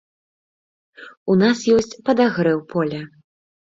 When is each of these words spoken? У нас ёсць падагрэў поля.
У 1.33 1.37
нас 1.43 1.57
ёсць 1.77 1.93
падагрэў 2.07 2.59
поля. 2.73 3.01